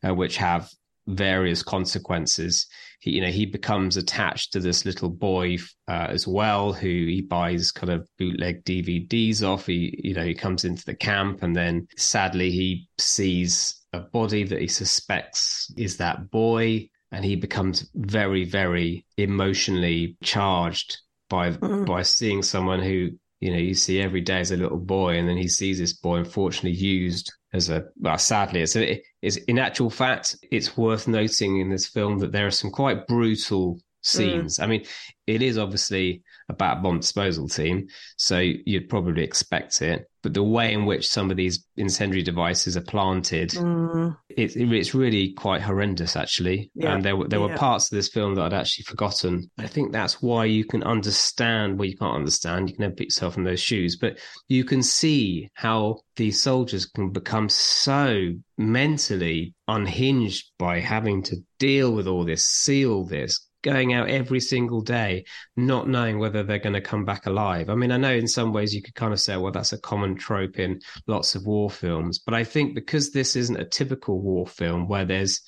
[0.04, 0.68] uh, which have
[1.06, 2.66] various consequences.
[3.00, 7.20] He, you know, he becomes attached to this little boy uh, as well, who he
[7.20, 9.66] buys kind of bootleg DVDs off.
[9.66, 14.44] He, you know, he comes into the camp, and then sadly he sees a body
[14.44, 21.86] that he suspects is that boy, and he becomes very, very emotionally charged by mm.
[21.86, 25.28] by seeing someone who you know you see every day as a little boy, and
[25.28, 29.58] then he sees this boy unfortunately used as a well, sadly, it's, a, it's in
[29.58, 34.58] actual fact, it's worth noting in this film that there are some quite brutal scenes.
[34.58, 34.62] Mm.
[34.62, 34.84] I mean,
[35.26, 40.08] it is obviously about a bomb disposal team, so you'd probably expect it.
[40.26, 44.16] But the way in which some of these incendiary devices are planted, mm.
[44.28, 46.68] it, it's really quite horrendous, actually.
[46.74, 46.94] Yeah.
[46.94, 47.46] And there, there yeah.
[47.46, 49.48] were parts of this film that I'd actually forgotten.
[49.56, 53.06] I think that's why you can understand, well, you can't understand, you can never put
[53.06, 59.54] yourself in those shoes, but you can see how these soldiers can become so mentally
[59.68, 65.24] unhinged by having to deal with all this, seal this, going out every single day,
[65.56, 67.68] not knowing whether they're going to come back alive.
[67.68, 69.78] I mean, I know in some ways you could kind of say, well, that's a
[69.78, 72.20] common trope in lots of war films.
[72.20, 75.42] But I think because this isn't a typical war film where there's,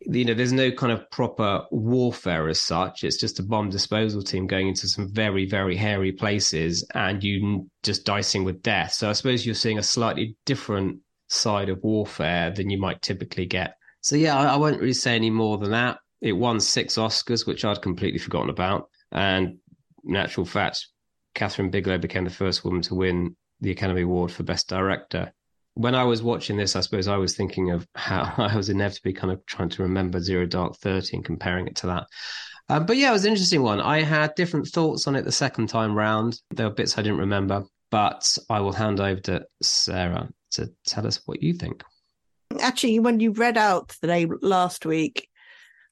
[0.00, 3.04] you know, there's no kind of proper warfare as such.
[3.04, 7.68] It's just a bomb disposal team going into some very, very hairy places and you
[7.82, 8.94] just dicing with death.
[8.94, 13.44] So I suppose you're seeing a slightly different side of warfare than you might typically
[13.44, 13.74] get.
[14.00, 15.98] So yeah, I, I won't really say any more than that.
[16.22, 18.88] It won six Oscars, which I'd completely forgotten about.
[19.10, 19.58] And
[20.04, 20.86] natural fact,
[21.34, 25.32] Kathryn Bigelow became the first woman to win the Academy Award for Best Director.
[25.74, 29.14] When I was watching this, I suppose I was thinking of how I was inevitably
[29.14, 32.06] kind of trying to remember Zero Dark Thirty and comparing it to that.
[32.68, 33.80] Um, but yeah, it was an interesting one.
[33.80, 36.40] I had different thoughts on it the second time round.
[36.52, 41.06] There were bits I didn't remember, but I will hand over to Sarah to tell
[41.06, 41.82] us what you think.
[42.60, 45.28] Actually, when you read out the name last week,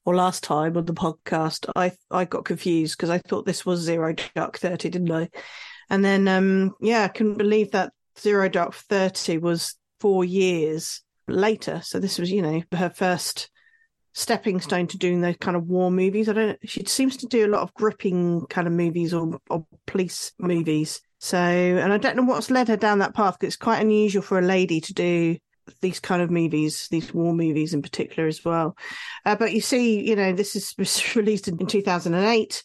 [0.05, 3.79] or last time on the podcast, I I got confused because I thought this was
[3.79, 5.29] Zero Dark Thirty, didn't I?
[5.89, 11.81] And then um yeah, I couldn't believe that Zero Dark Thirty was four years later.
[11.83, 13.49] So this was, you know, her first
[14.13, 16.27] stepping stone to doing those kind of war movies.
[16.27, 19.65] I don't she seems to do a lot of gripping kind of movies or, or
[19.85, 21.01] police movies.
[21.19, 24.21] So and I don't know what's led her down that path because it's quite unusual
[24.21, 25.37] for a lady to do
[25.81, 28.75] these kind of movies, these war movies in particular as well.
[29.25, 30.75] Uh, but you see, you know, this is
[31.15, 32.63] released in, in 2008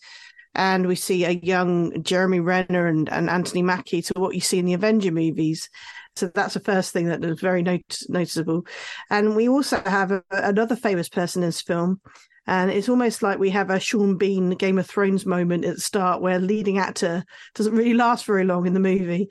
[0.56, 4.58] and we see a young Jeremy Renner and, and Anthony Mackie to what you see
[4.58, 5.68] in the Avenger movies.
[6.16, 8.66] So that's the first thing that is very not- noticeable.
[9.10, 12.00] And we also have a, another famous person in this film,
[12.46, 15.80] and it's almost like we have a Sean Bean Game of Thrones moment at the
[15.80, 19.28] start where leading actor doesn't really last very long in the movie.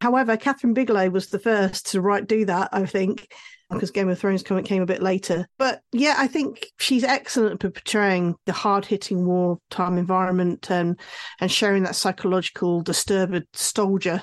[0.00, 3.28] However, Kathryn Bigelow was the first to write do that, I think,
[3.70, 5.46] because Game of Thrones came a bit later.
[5.58, 10.98] But yeah, I think she's excellent for portraying the hard hitting wartime environment and
[11.40, 14.22] and showing that psychological disturbed soldier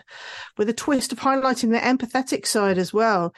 [0.57, 3.33] with a twist of highlighting the empathetic side as well.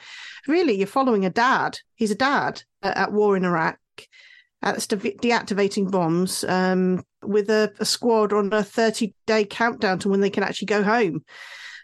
[0.46, 1.78] Really, you're following a dad.
[1.94, 3.78] He's a dad at war in Iraq
[4.62, 10.08] that's de- deactivating bombs um, with a, a, squad on a 30 day countdown to
[10.08, 11.24] when they can actually go home.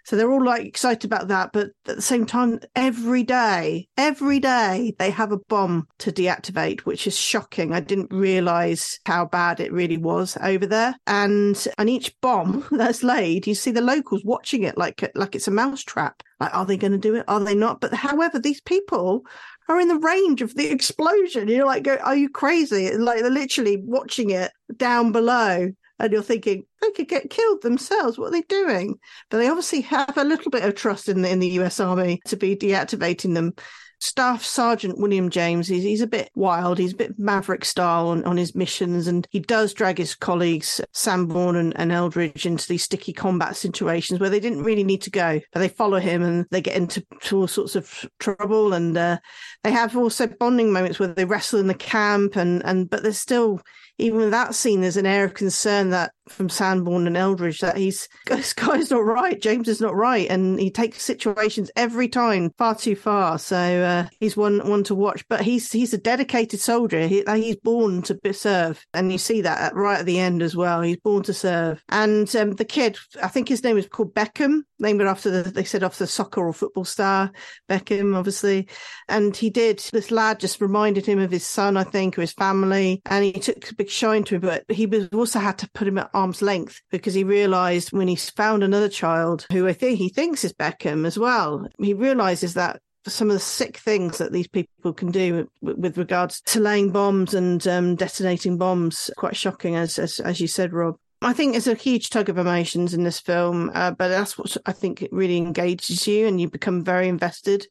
[0.07, 1.51] So they're all like excited about that.
[1.53, 6.83] But at the same time, every day, every day they have a bomb to deactivate,
[6.83, 7.73] which is shocking.
[7.73, 10.95] I didn't realize how bad it really was over there.
[11.09, 15.49] And on each bomb that's laid, you see the locals watching it like, like it's
[15.49, 16.23] a mousetrap.
[16.39, 17.25] Like, are they going to do it?
[17.27, 17.81] Are they not?
[17.81, 19.27] But however, these people
[19.69, 21.49] are in the range of the explosion.
[21.49, 22.97] You're like, are you crazy?
[22.97, 25.73] Like they're literally watching it down below.
[25.99, 28.19] And you're thinking they could get killed themselves.
[28.19, 28.99] What are they doing?
[29.31, 32.21] But they obviously have a little bit of trust in the in the US Army
[32.27, 33.55] to be deactivating them.
[33.99, 36.79] Staff Sergeant William James, he's, he's a bit wild.
[36.79, 40.81] He's a bit maverick style on, on his missions, and he does drag his colleagues,
[40.93, 45.11] Sanborn and, and Eldridge, into these sticky combat situations where they didn't really need to
[45.11, 48.75] go, but they follow him and they get into all sorts of trouble.
[48.75, 49.19] And uh,
[49.65, 53.19] they have also bonding moments where they wrestle in the camp, and, and but there's
[53.19, 53.61] still
[53.99, 57.77] even with that scene, there's an air of concern that from Sanborn and Eldridge that
[57.77, 59.41] he's this guy's not right.
[59.41, 63.39] James is not right, and he takes situations every time far too far.
[63.39, 65.25] So uh, he's one one to watch.
[65.29, 67.07] But he's he's a dedicated soldier.
[67.07, 70.83] He, he's born to serve, and you see that right at the end as well.
[70.83, 71.83] He's born to serve.
[71.89, 75.65] And um, the kid, I think his name is called Beckham, named after the they
[75.65, 77.33] said after the soccer or football star
[77.69, 78.69] Beckham, obviously.
[79.09, 79.79] And he did.
[79.93, 83.33] This lad just reminded him of his son, I think, or his family, and he
[83.33, 84.41] took a big shine to him.
[84.41, 88.09] But he was also had to put him at arm's length because he realised when
[88.09, 91.69] he found another child who I think he thinks is Beckham as well.
[91.79, 95.99] He realises that some of the sick things that these people can do with, with
[95.99, 99.11] regards to laying bombs and um, detonating bombs.
[99.17, 100.97] Quite shocking, as, as as you said, Rob.
[101.23, 104.57] I think there's a huge tug of emotions in this film, uh, but that's what
[104.67, 107.67] I think really engages you, and you become very invested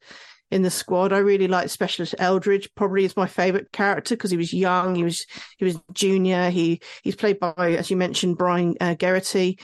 [0.51, 1.13] in the squad.
[1.13, 2.69] I really like Specialist Eldridge.
[2.75, 4.95] Probably is my favourite character because he was young.
[4.95, 5.25] He was
[5.57, 6.49] he was junior.
[6.49, 9.59] He he's played by, as you mentioned, Brian uh, Geraghty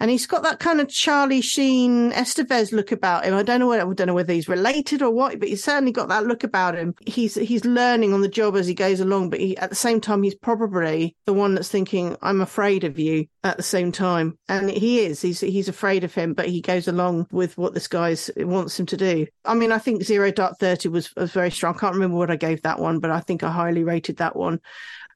[0.00, 3.34] and he's got that kind of Charlie Sheen Estevez look about him.
[3.34, 5.92] I don't know what I don't know whether he's related or what, but he's certainly
[5.92, 6.94] got that look about him.
[7.06, 10.00] He's he's learning on the job as he goes along, but he, at the same
[10.00, 14.38] time he's probably the one that's thinking, "I'm afraid of you." At the same time,
[14.48, 15.20] and he is.
[15.20, 18.86] He's he's afraid of him, but he goes along with what this guy wants him
[18.86, 19.26] to do.
[19.44, 21.74] I mean, I think Zero Dark Thirty was was very strong.
[21.74, 24.34] I can't remember what I gave that one, but I think I highly rated that
[24.34, 24.60] one.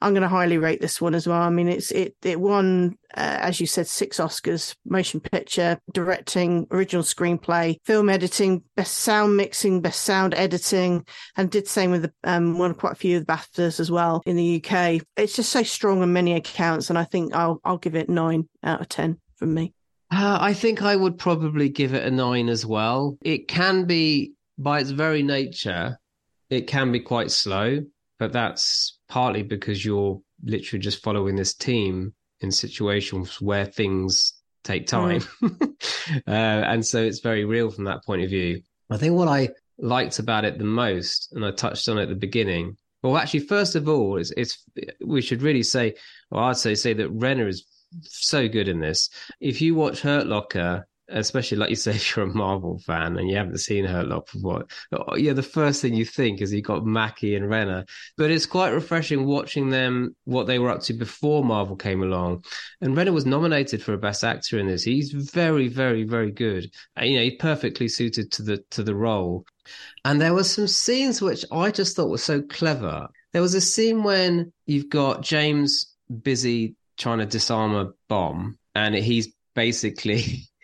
[0.01, 1.41] I'm going to highly rate this one as well.
[1.41, 6.67] I mean, it's it it won, uh, as you said, six Oscars: motion picture, directing,
[6.71, 11.07] original screenplay, film editing, best sound mixing, best sound editing,
[11.37, 14.23] and did same with the um, won quite a few of the BAFTAs as well
[14.27, 15.03] in the UK.
[15.17, 18.49] It's just so strong on many accounts, and I think I'll I'll give it nine
[18.63, 19.75] out of ten from me.
[20.11, 23.19] Uh, I think I would probably give it a nine as well.
[23.21, 25.99] It can be, by its very nature,
[26.49, 27.81] it can be quite slow
[28.19, 34.85] but that's partly because you're literally just following this team in situations where things take
[34.85, 34.89] mm.
[34.89, 35.21] time.
[35.43, 36.23] Mm.
[36.29, 38.63] uh, and so it's very real from that point of view.
[38.91, 42.09] I think what I liked about it the most, and I touched on it at
[42.09, 42.77] the beginning.
[43.03, 44.65] Well, actually, first of all, it's, it's
[45.05, 45.95] we should really say,
[46.31, 47.65] or I'd say, say that Renner is
[48.03, 49.09] so good in this.
[49.41, 53.29] If you watch Hurt Locker, especially like you say, if you're a Marvel fan and
[53.29, 56.61] you haven't seen Hurt lot before, oh, yeah, the first thing you think is he
[56.61, 57.85] got Mackie and Renner.
[58.17, 62.45] But it's quite refreshing watching them what they were up to before Marvel came along.
[62.81, 64.83] And Renner was nominated for a Best Actor in this.
[64.83, 66.71] He's very, very, very good.
[66.97, 69.45] And, you know, he's perfectly suited to the to the role.
[70.05, 73.09] And there were some scenes which I just thought were so clever.
[73.33, 78.95] There was a scene when you've got James busy trying to disarm a bomb, and
[78.95, 80.49] he's basically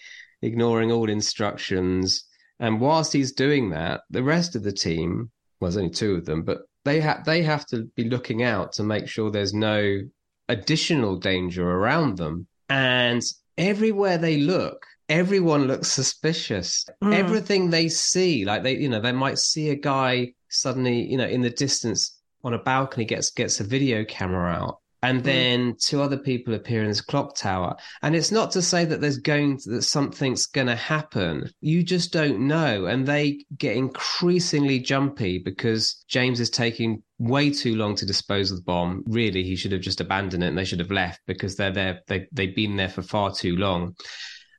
[0.45, 2.25] ignoring all instructions.
[2.61, 5.31] And whilst he's doing that, the rest of the team,
[5.61, 8.73] well, there's only two of them, but they have they have to be looking out
[8.75, 10.01] to make sure there's no
[10.49, 12.47] additional danger around them.
[12.69, 13.23] And
[13.57, 16.85] everywhere they look, everyone looks suspicious.
[17.03, 17.15] Mm.
[17.15, 21.27] Everything they see, like they, you know, they might see a guy suddenly, you know,
[21.27, 25.25] in the distance on a balcony gets gets a video camera out and mm.
[25.25, 27.77] then two other people appear in this clock tower.
[28.03, 31.51] And it's not to say that there's going to, that something's going to happen.
[31.61, 32.87] You just don't know.
[32.87, 38.57] And they get increasingly jumpy because james is taking way too long to dispose of
[38.57, 39.05] the bomb.
[39.07, 42.01] Really he should have just abandoned it and they should have left because they're there.
[42.07, 43.95] They, they've been there for far too long.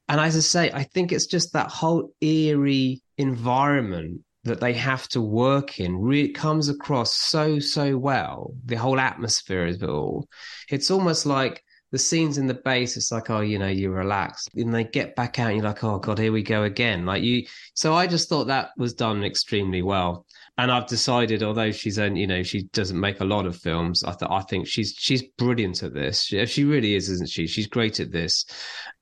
[0.07, 5.07] And as i say i think it's just that whole eerie environment that they have
[5.09, 5.97] to work in.
[5.97, 10.27] Really comes across so so well the whole atmosphere of it all.
[10.69, 14.47] It's almost like the scenes in the base it's like oh you know you relax.
[14.55, 17.05] And they get back out and you're like oh god here we go again.
[17.05, 20.24] Like you so i just thought that was done extremely well
[20.57, 24.03] and I've decided, although she's only, you know, she doesn't make a lot of films.
[24.03, 26.23] I thought I think she's she's brilliant at this.
[26.23, 27.45] She, she really is, isn't she?
[27.45, 28.45] She's great at this,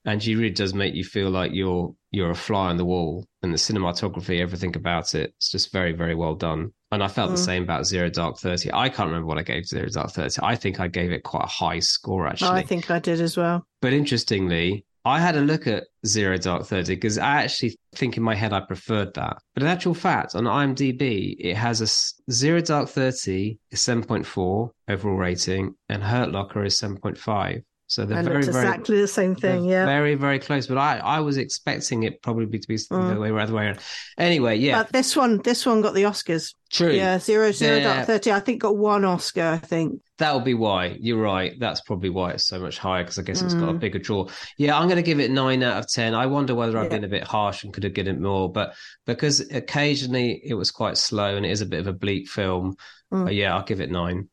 [0.03, 3.27] and she really does make you feel like you're you're a fly on the wall.
[3.43, 6.71] And the cinematography, everything about it, it's just very very well done.
[6.91, 7.33] And I felt mm.
[7.33, 8.71] the same about Zero Dark Thirty.
[8.73, 10.39] I can't remember what I gave Zero Dark Thirty.
[10.41, 12.49] I think I gave it quite a high score actually.
[12.49, 13.67] Oh, I think I did as well.
[13.79, 18.23] But interestingly, I had a look at Zero Dark Thirty because I actually think in
[18.23, 19.37] my head I preferred that.
[19.53, 24.25] But in actual fact, on IMDb, it has a Zero Dark Thirty is seven point
[24.25, 27.63] four overall rating, and Hurt Locker is seven point five.
[27.93, 29.65] So they're and very, it's exactly the same thing.
[29.65, 30.65] Yeah, very, very close.
[30.65, 33.13] But I, I was expecting it probably to be mm.
[33.13, 33.79] the way other way around.
[34.17, 34.81] Anyway, yeah.
[34.81, 36.55] But this one, this one got the Oscars.
[36.71, 36.91] True.
[36.91, 37.83] Yeah, zero zero yeah.
[37.83, 38.31] Dark thirty.
[38.31, 39.43] I think got one Oscar.
[39.43, 40.97] I think that'll be why.
[40.99, 41.53] You're right.
[41.59, 43.79] That's probably why it's so much higher because I guess it's got a mm.
[43.79, 44.27] bigger draw.
[44.57, 46.15] Yeah, I'm going to give it nine out of ten.
[46.15, 46.97] I wonder whether I've yeah.
[46.97, 48.73] been a bit harsh and could have given it more, but
[49.05, 52.75] because occasionally it was quite slow and it is a bit of a bleak film.
[53.13, 53.35] Mm.
[53.35, 54.29] yeah, I'll give it nine.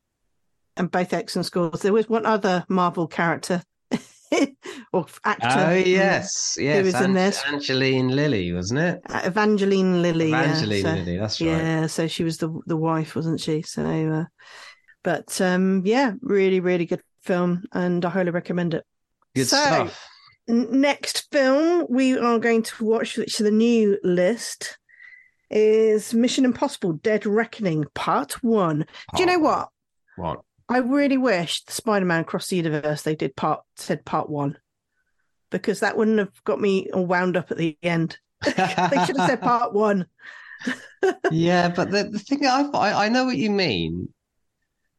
[0.81, 1.81] And both excellent scores.
[1.81, 3.61] There was one other Marvel character
[4.91, 5.47] or actor.
[5.67, 6.77] Oh yes, yes.
[6.79, 7.43] Who was in An- this.
[7.45, 9.01] Angeline Lilly, wasn't it?
[9.07, 10.29] Uh, Evangeline Lilly.
[10.29, 11.17] Evangeline yeah, so- Lilly.
[11.17, 11.47] That's right.
[11.47, 13.61] Yeah, so she was the the wife, wasn't she?
[13.61, 14.25] So, uh,
[15.03, 18.83] but um, yeah, really, really good film, and I highly recommend it.
[19.35, 20.07] Good So, stuff.
[20.49, 24.79] N- Next film we are going to watch, which is the new list,
[25.51, 28.87] is Mission Impossible: Dead Reckoning Part One.
[29.15, 29.69] Do you know what?
[30.17, 30.41] What?
[30.71, 34.57] I really wish the Spider-Man Across the Universe they did part said Part One,
[35.49, 38.17] because that wouldn't have got me all wound up at the end.
[38.43, 38.51] they
[39.05, 40.07] should have said Part One.
[41.31, 44.09] yeah, but the, the thing I, I I know what you mean,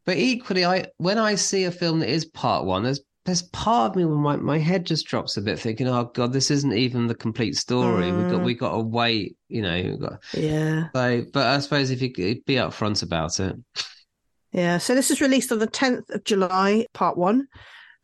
[0.04, 3.90] but equally, I when I see a film that is part one, there's there's part
[3.92, 6.72] of me when my, my head just drops a bit, thinking, "Oh God, this isn't
[6.72, 8.12] even the complete story.
[8.12, 8.44] We got Mm.
[8.44, 10.88] we got to wait, you know." Got, Yeah.
[10.94, 13.54] so, but I suppose if you be upfront about it,
[14.53, 17.48] Yeah, so this is released on the 10th of July, part one.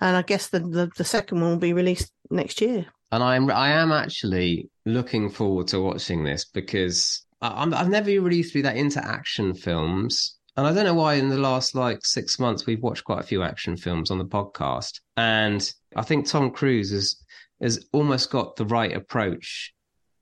[0.01, 2.87] And I guess the, the, the second one will be released next year.
[3.13, 8.37] and I'm I am actually looking forward to watching this because I, I've never really
[8.37, 10.37] used to be that into action films.
[10.57, 13.27] And I don't know why in the last like six months we've watched quite a
[13.27, 15.01] few action films on the podcast.
[15.17, 17.17] And I think Tom Cruise has
[17.61, 19.73] has almost got the right approach.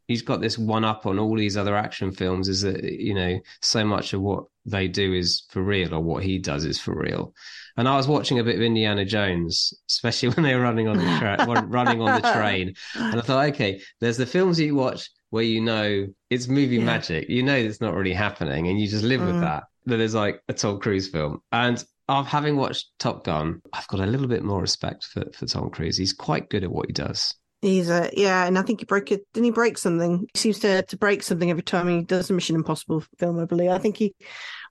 [0.08, 3.38] He's got this one up on all these other action films, is that you know,
[3.62, 6.94] so much of what they do is for real or what he does is for
[6.98, 7.34] real.
[7.76, 10.96] And I was watching a bit of Indiana Jones, especially when they were running on
[10.98, 12.74] the tra- running on the train.
[12.94, 16.84] And I thought, okay, there's the films you watch where you know it's movie Yeah.
[16.84, 17.28] magic.
[17.28, 19.40] You know it's not really happening, and you just live with Mm.
[19.40, 19.64] that.
[19.84, 24.00] Then there's like a Tom Cruise film, and of having watched Top Gun, I've got
[24.00, 25.96] a little bit more respect for for Tom Cruise.
[25.96, 27.34] He's quite good at what he does.
[27.62, 29.26] He's a, yeah, and I think he broke it.
[29.32, 30.28] Didn't he break something?
[30.32, 33.44] He seems to, to break something every time he does a Mission Impossible film, I
[33.44, 33.70] believe.
[33.70, 34.14] I think he,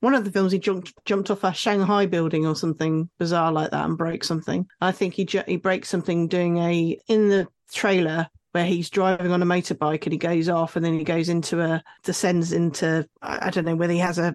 [0.01, 3.71] one of the films, he jumped, jumped off a Shanghai building or something bizarre like
[3.71, 4.67] that and broke something.
[4.81, 9.41] I think he, he breaks something doing a, in the trailer where he's driving on
[9.41, 13.49] a motorbike and he goes off and then he goes into a, descends into, I
[13.49, 14.34] don't know whether he has a,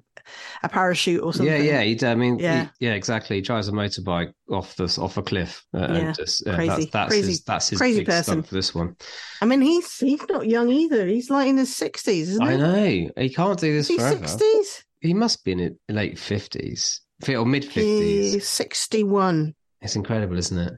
[0.63, 1.51] a parachute or something.
[1.51, 1.83] Yeah, yeah.
[1.83, 2.55] He, I mean, Yeah.
[2.55, 3.37] yeah, yeah, exactly.
[3.37, 5.65] He drives a motorbike off this off a cliff.
[5.73, 8.43] Uh, Yeah, just, uh, crazy, that's, that's crazy- his that's his crazy person.
[8.43, 8.95] for this one.
[9.41, 11.07] I mean, he's, he's not young either.
[11.07, 12.53] He's like in his 60s, isn't he?
[12.53, 14.27] I know he can't do this Is he forever.
[14.27, 14.83] 60s?
[15.01, 18.35] He must be in his late fifties or mid fifties.
[18.35, 19.55] He's 61.
[19.81, 20.75] It's incredible, isn't it?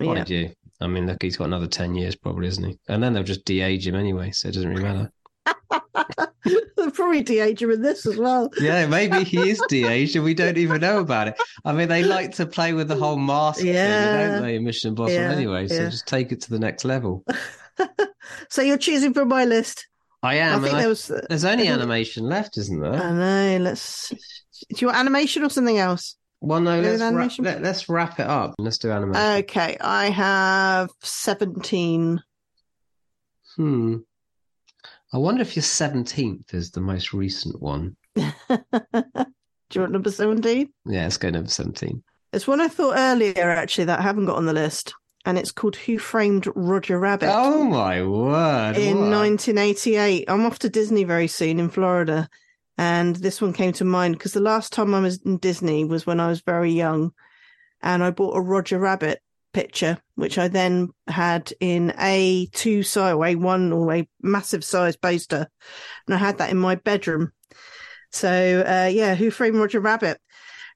[0.00, 0.06] Yeah.
[0.14, 0.50] Mind you.
[0.80, 2.78] I mean, look, he's got another 10 years probably, isn't he?
[2.88, 5.10] And then they'll just de age him anyway, so it doesn't really matter.
[6.76, 8.50] They'll probably de-age him in this as well.
[8.60, 11.36] Yeah, maybe he is de aged and we don't even know about it.
[11.64, 13.72] I mean, they like to play with the whole mask Yeah.
[14.28, 15.66] thing, don't they, in Mission Impossible Yeah, anyway?
[15.68, 15.88] So yeah.
[15.88, 17.24] just take it to the next level.
[18.48, 19.86] So you're choosing from my list.
[20.22, 20.62] I I am.
[20.62, 21.10] think I- there was.
[21.28, 22.94] There's only uh, animation left, isn't there?
[22.94, 23.58] I know.
[23.62, 24.08] Let's.
[24.08, 24.16] Do
[24.78, 26.16] you want animation or something else?
[26.40, 28.54] Well, no, let's, wrap, let, us wrap it up.
[28.58, 29.44] Let's do animation.
[29.44, 32.22] Okay, I have seventeen.
[33.56, 33.96] hmm.
[35.12, 37.96] I wonder if your 17th is the most recent one.
[38.16, 38.24] Do
[39.72, 40.72] you want number seventeen?
[40.84, 42.02] Yeah, let's go number 17.
[42.32, 45.52] It's one I thought earlier actually that I haven't got on the list, and it's
[45.52, 47.30] called Who Framed Roger Rabbit.
[47.32, 48.76] Oh, my word.
[48.76, 49.10] in what?
[49.10, 50.24] 1988.
[50.28, 52.28] I'm off to Disney very soon in Florida.
[52.78, 56.06] And this one came to mind because the last time I was in Disney was
[56.06, 57.12] when I was very young.
[57.82, 59.20] And I bought a Roger Rabbit
[59.52, 64.64] picture, which I then had in a two size, or a one or a massive
[64.64, 65.48] size poster.
[66.06, 67.32] And I had that in my bedroom.
[68.12, 70.20] So, uh, yeah, Who Framed Roger Rabbit?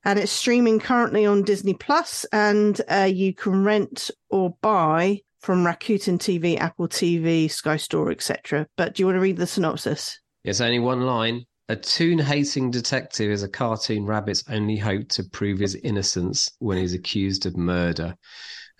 [0.05, 5.65] And it's streaming currently on Disney Plus, and uh, you can rent or buy from
[5.65, 8.67] Rakuten TV, Apple TV, Sky Store, etc.
[8.77, 10.19] But do you want to read the synopsis?
[10.43, 11.45] It's only one line.
[11.71, 16.77] A toon hating detective is a cartoon rabbit's only hope to prove his innocence when
[16.77, 18.17] he's accused of murder.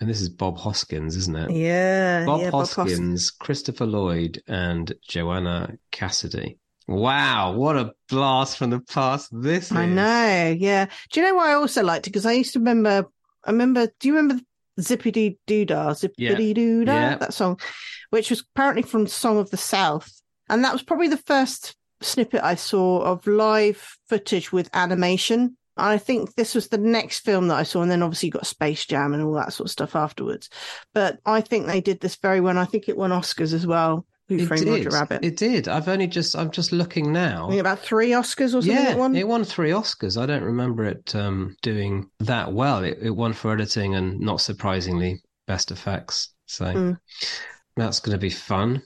[0.01, 1.51] And this is Bob Hoskins, isn't it?
[1.51, 3.31] Yeah, Bob yeah, Hoskins, Bob Hoskins.
[3.31, 6.57] Christopher Lloyd, and Joanna Cassidy.
[6.85, 9.89] Wow, what a blast from the past this I is.
[9.89, 10.55] know.
[10.59, 10.87] Yeah.
[11.13, 12.09] Do you know why I also liked it?
[12.09, 13.07] Because I used to remember.
[13.45, 13.87] I remember.
[14.01, 14.43] Do you remember
[14.81, 15.93] Zippity Doo Dah?
[15.93, 16.93] Zippity Doo Dah.
[16.93, 17.15] Yeah.
[17.19, 17.57] That song,
[18.09, 20.11] which was apparently from Song of the South,
[20.49, 25.57] and that was probably the first snippet I saw of live footage with animation.
[25.77, 28.45] I think this was the next film that I saw, and then obviously you got
[28.45, 30.49] Space Jam and all that sort of stuff afterwards.
[30.93, 32.51] But I think they did this very well.
[32.51, 34.05] and I think it won Oscars as well.
[34.27, 34.85] Who It Framed did.
[34.85, 35.25] Roger Rabbit?
[35.25, 35.67] It did.
[35.67, 36.35] I've only just.
[36.37, 37.49] I'm just looking now.
[37.51, 38.71] About three Oscars or something.
[38.71, 39.15] yeah, it won.
[39.15, 40.21] it won three Oscars.
[40.21, 42.83] I don't remember it um, doing that well.
[42.83, 46.33] It, it won for editing and, not surprisingly, best effects.
[46.45, 46.99] So Mm.
[47.77, 48.83] that's going to be fun.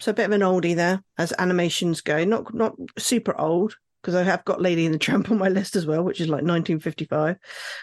[0.00, 2.24] So a bit of an oldie there, as animations go.
[2.24, 5.74] Not not super old because I have got Lady in the Tramp on my list
[5.76, 7.36] as well, which is like 1955.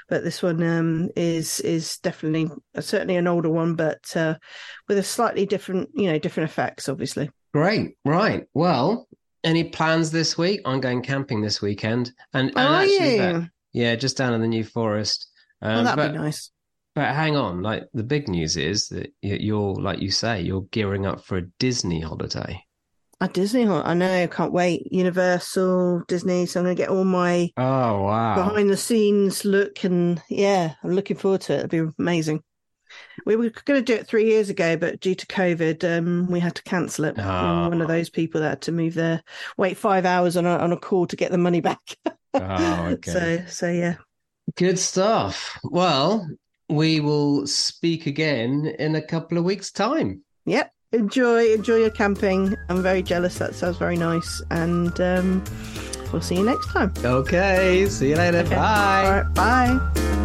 [0.07, 4.35] But this one um, is is definitely uh, certainly an older one, but uh,
[4.87, 7.29] with a slightly different, you know, different effects, obviously.
[7.53, 7.97] Great.
[8.05, 8.45] Right.
[8.53, 9.07] Well,
[9.43, 10.61] any plans this week?
[10.65, 13.17] I'm going camping this weekend, and, and Are actually, you?
[13.17, 15.27] that- yeah, just down in the New Forest.
[15.61, 16.51] oh, Um, that'd but, be nice.
[16.95, 21.05] But hang on, like the big news is that you're, like you say, you're gearing
[21.05, 22.65] up for a Disney holiday.
[23.21, 23.83] At Disney, huh?
[23.85, 24.91] I know, I can't wait.
[24.91, 26.45] Universal, Disney.
[26.45, 28.53] So I'm going to get all my Oh wow!
[28.53, 31.57] behind the scenes look, and yeah, I'm looking forward to it.
[31.73, 32.43] It'll be amazing.
[33.25, 36.39] We were going to do it three years ago, but due to COVID, um, we
[36.41, 37.17] had to cancel it.
[37.19, 39.23] I'm one of those people that had to move there,
[39.57, 41.97] wait five hours on a on a call to get the money back.
[42.37, 43.11] Oh, okay.
[43.11, 43.95] So, so yeah.
[44.55, 45.59] Good stuff.
[45.63, 46.27] Well,
[46.75, 50.21] we will speak again in a couple of weeks' time.
[50.45, 50.71] Yep.
[50.91, 52.55] Enjoy, enjoy your camping.
[52.69, 53.39] I'm very jealous.
[53.39, 54.41] That sounds very nice.
[54.51, 55.43] And um,
[56.11, 56.93] we'll see you next time.
[57.03, 57.87] Okay.
[57.89, 58.39] See you later.
[58.39, 58.55] Okay.
[58.55, 59.05] Bye.
[59.05, 59.33] All right.
[59.33, 60.22] Bye.